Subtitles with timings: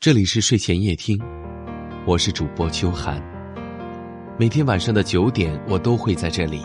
[0.00, 1.20] 这里是睡前夜听，
[2.06, 3.22] 我是主播秋寒。
[4.38, 6.64] 每天晚上的九点，我都会在这里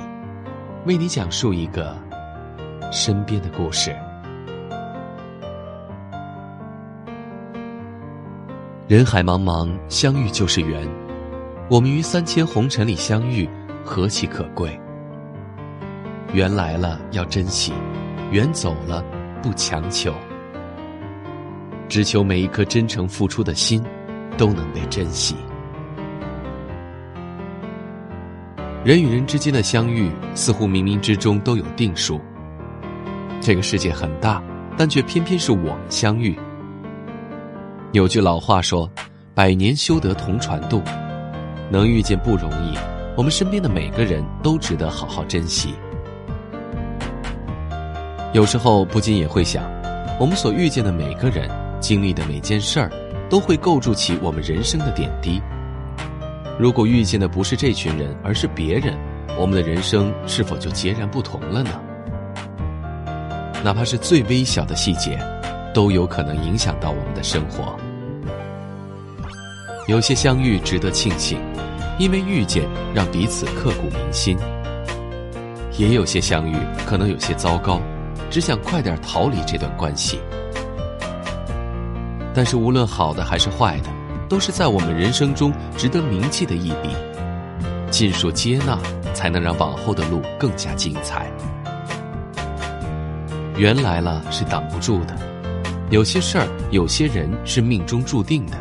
[0.85, 2.01] 为你讲述一个
[2.93, 3.93] 身边的故事。
[8.87, 10.87] 人海茫茫，相遇就是缘。
[11.69, 13.49] 我们于三千红尘里相遇，
[13.83, 14.79] 何其可贵！
[16.31, 17.73] 缘来了要珍惜，
[18.31, 19.03] 缘走了
[19.43, 20.13] 不强求。
[21.87, 23.83] 只求每一颗真诚付出的心，
[24.37, 25.35] 都能被珍惜。
[28.83, 32.19] 人与人之间的相遇，似乎冥冥之中都有定数。
[33.41, 34.41] 这个世界很大，
[34.77, 36.37] 但却偏偏是我们相遇。
[37.93, 38.89] 有句老话说
[39.33, 40.81] ：“百年修得同船渡。”
[41.71, 42.77] 能遇见不容易，
[43.17, 45.73] 我们身边的每个人都值得好好珍惜。
[48.33, 49.63] 有时候不禁也会想，
[50.19, 51.49] 我们所遇见的每个人。
[51.85, 52.89] 经历的每件事儿，
[53.29, 55.39] 都会构筑起我们人生的点滴。
[56.57, 58.97] 如果遇见的不是这群人，而是别人，
[59.37, 61.69] 我们的人生是否就截然不同了呢？
[63.63, 65.19] 哪怕是最微小的细节，
[65.75, 67.77] 都有可能影响到我们的生活。
[69.85, 71.37] 有些相遇值得庆幸，
[71.99, 72.63] 因为遇见
[72.95, 74.35] 让彼此刻骨铭心；
[75.77, 77.79] 也有些相遇可能有些糟糕，
[78.31, 80.19] 只想快点逃离这段关系。
[82.35, 83.89] 但是，无论好的还是坏的，
[84.27, 86.89] 都是在我们人生中值得铭记的一笔。
[87.89, 88.77] 尽数接纳，
[89.13, 91.31] 才能让往后的路更加精彩。
[93.55, 95.15] 缘来了是挡不住的，
[95.89, 98.57] 有些事儿、有些人是命中注定的。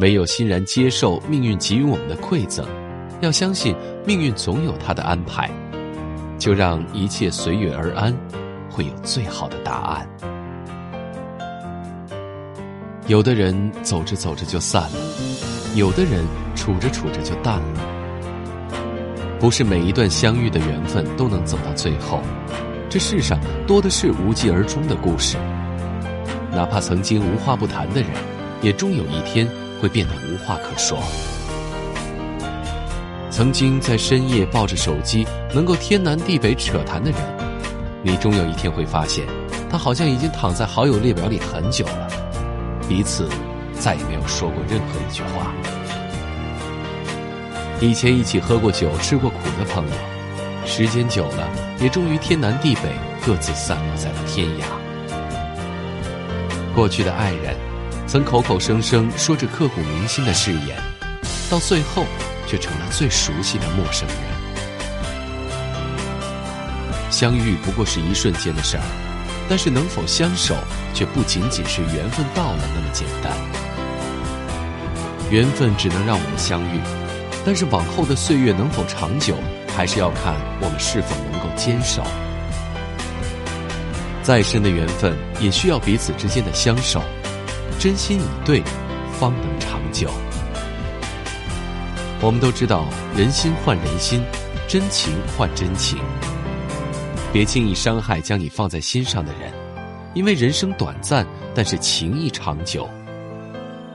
[0.00, 2.64] 唯有欣然接受命运给予我们的馈赠，
[3.20, 5.50] 要相信命运总有它的安排，
[6.38, 8.16] 就让一切随遇而安，
[8.70, 10.31] 会有最好的答案。
[13.08, 14.90] 有的人走着走着就散了，
[15.74, 17.80] 有的人处着处着就淡了。
[19.40, 22.20] 不是每一段相遇的缘分都能走到最后，
[22.88, 25.36] 这世上多的是无疾而终的故事。
[26.52, 28.10] 哪怕曾经无话不谈的人，
[28.62, 29.48] 也终有一天
[29.80, 30.96] 会变得无话可说。
[33.30, 37.20] 曾经在深夜抱着手机能够天南地北扯谈的人，
[38.04, 39.26] 你终有一天会发现，
[39.68, 42.11] 他好像已经躺在好友列表里很久了。
[42.92, 43.26] 彼此
[43.72, 45.50] 再也没有说过任何一句话。
[47.80, 49.92] 以前一起喝过酒、吃过苦的朋友，
[50.66, 51.48] 时间久了，
[51.80, 52.92] 也终于天南地北，
[53.24, 54.64] 各自散落在了天涯。
[56.74, 57.56] 过去的爱人，
[58.06, 60.78] 曾口口声声说着刻骨铭心的誓言，
[61.48, 62.04] 到最后
[62.46, 64.18] 却成了最熟悉的陌生人。
[67.10, 68.84] 相遇不过是一瞬间的事儿。
[69.52, 70.56] 但是能否相守，
[70.94, 73.30] 却不仅仅是缘分到了那么简单。
[75.30, 76.80] 缘分只能让我们相遇，
[77.44, 79.36] 但是往后的岁月能否长久，
[79.76, 82.02] 还是要看我们是否能够坚守。
[84.22, 87.02] 再深的缘分，也需要彼此之间的相守，
[87.78, 88.62] 真心以对，
[89.20, 90.10] 方能长久。
[92.22, 94.22] 我们都知道，人心换人心，
[94.66, 95.98] 真情换真情。
[97.32, 99.50] 别轻易伤害将你放在心上的人，
[100.12, 102.86] 因为人生短暂，但是情谊长久。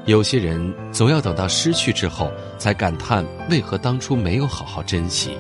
[0.06, 5.38] 有些人总要等到失去之后，才感叹为何当初没有好好珍惜。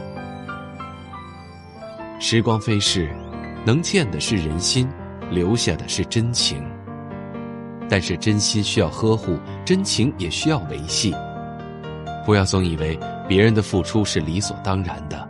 [2.20, 3.10] 时光飞逝，
[3.66, 4.88] 能见的是人心，
[5.32, 6.64] 留下的是真情。
[7.90, 11.16] 但是真心需要呵护，真情也需要维系。
[12.28, 15.28] 不要总以为别人的付出是理所当然的。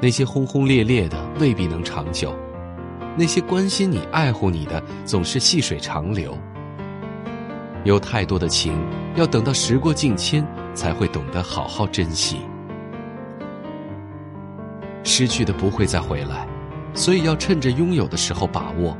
[0.00, 2.34] 那些轰轰烈烈的未必能长久，
[3.16, 6.36] 那些关心你、爱护你的总是细水长流。
[7.84, 8.78] 有太多的情，
[9.14, 12.38] 要等到时过境迁才会懂得好好珍惜。
[15.02, 16.46] 失去的不会再回来，
[16.94, 18.96] 所以要趁着拥有的时候把握。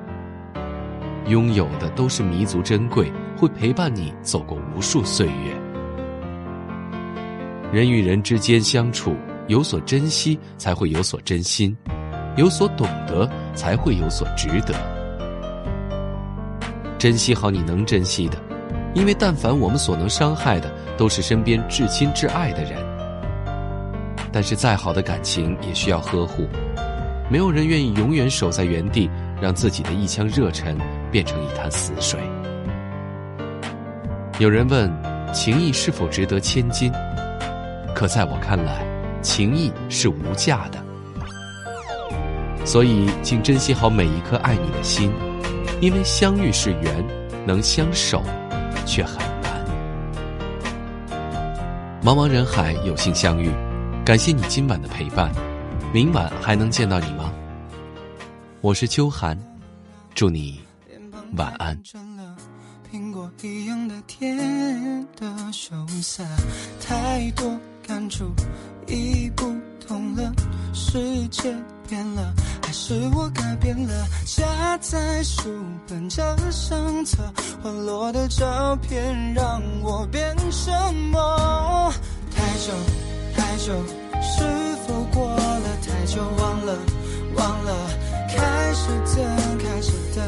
[1.27, 5.57] 拥有的都是弥足珍贵，会陪伴你走过无数岁月。
[7.73, 9.17] 人与人之间相处。
[9.47, 11.75] 有所珍惜，才会有所真心；
[12.37, 14.75] 有所懂得，才会有所值得。
[16.99, 18.39] 珍惜好你能珍惜的，
[18.95, 22.73] 因为但凡我们所能伤害的，都是身边至亲至爱的人。
[24.33, 26.49] 但是再好的感情也需要呵护，
[27.31, 29.11] 没有人愿意永远守在原地，
[29.41, 30.77] 让自己的一腔热忱
[31.11, 32.19] 变成一潭死水。
[34.39, 34.91] 有人问，
[35.33, 36.91] 情谊是否值得千金？
[37.95, 38.94] 可在我看来。
[39.25, 40.85] 情谊是无价的，
[42.67, 45.11] 所以请珍惜好每一颗爱你的心，
[45.81, 47.03] 因为相遇是缘，
[47.47, 48.23] 能相守，
[48.85, 49.65] 却很难。
[52.05, 53.51] 茫茫人海，有幸相遇，
[54.05, 55.33] 感谢你今晚的陪伴。
[55.91, 57.33] 明晚还能见到你吗？
[58.61, 59.39] 我是秋寒，
[60.15, 60.61] 祝你
[61.37, 61.81] 晚安。
[62.93, 64.37] 苹果一样的甜
[65.17, 66.23] 的羞涩，
[66.81, 68.27] 太多感触
[68.89, 69.53] 已不
[69.87, 70.33] 同了，
[70.73, 71.55] 世界
[71.89, 72.33] 变了，
[72.63, 74.07] 还是我改变了？
[74.25, 75.49] 夹在书
[75.89, 77.19] 本这相册，
[77.63, 80.71] 滑落的照片让我变什
[81.13, 81.93] 么？
[82.35, 82.73] 太久
[83.37, 83.73] 太久，
[84.21, 84.45] 是
[84.87, 86.23] 否过了太久？
[86.39, 86.79] 忘了
[87.37, 87.73] 忘了，
[88.29, 90.23] 开始的开始的。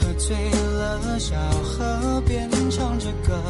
[0.00, 3.40] 喝醉了，小河边唱着歌，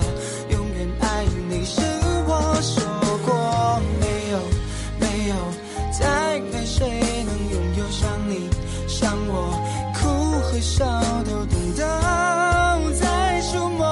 [10.58, 10.84] 微笑
[11.22, 13.87] 都懂得在触摸，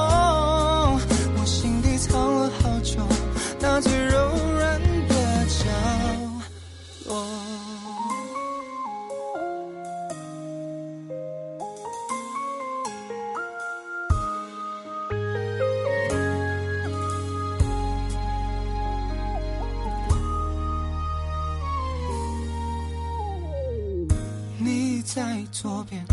[1.38, 2.98] 我心底藏了好久，
[3.60, 4.18] 那最柔
[4.56, 5.64] 软的角
[7.06, 7.24] 落。
[24.58, 26.04] 你在左边，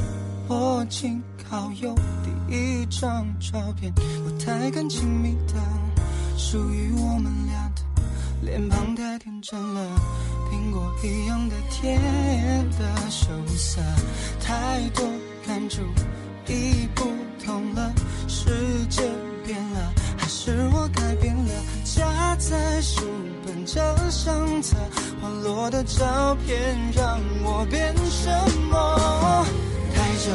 [0.48, 5.54] 我紧靠右，第一张照片不太敢亲密的，
[6.38, 7.82] 属于我们俩的，
[8.42, 9.82] 脸庞太天真了，
[10.52, 11.98] 苹果一样的甜
[12.72, 13.82] 的羞涩，
[14.42, 15.06] 太多
[15.48, 15.82] 感触
[16.48, 17.06] 已不
[17.44, 17.94] 同了，
[18.28, 19.02] 世界
[19.46, 21.52] 变了，还是我改变了，
[21.86, 23.02] 夹在书
[23.46, 23.80] 本这
[24.10, 24.76] 相册。
[25.22, 28.30] 滑落的照片让我变什
[28.70, 29.46] 么？
[30.24, 30.30] 久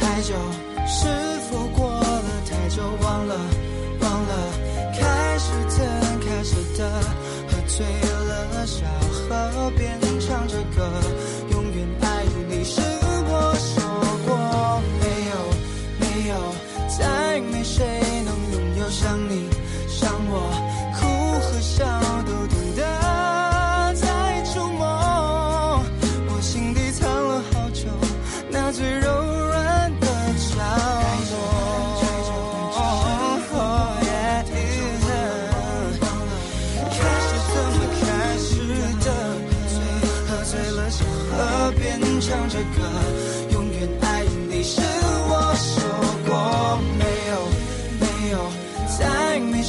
[0.00, 0.32] 太久，
[0.86, 1.06] 是
[1.50, 2.82] 否过了太久？
[3.02, 3.36] 忘了
[4.00, 4.32] 忘了，
[4.98, 5.84] 开始怎
[6.20, 6.90] 开始的，
[7.46, 10.90] 喝醉了，小河边唱着歌，
[11.50, 13.84] 永远爱你是我说
[14.24, 15.36] 过，没有
[16.00, 16.32] 没有，
[16.98, 17.84] 再没谁
[18.24, 19.46] 能拥有像你
[19.88, 20.40] 像我，
[20.98, 21.04] 哭
[21.38, 21.84] 和笑
[22.24, 22.57] 都。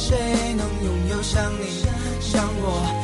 [0.00, 0.16] 谁
[0.54, 1.84] 能拥有像你
[2.20, 2.99] 像我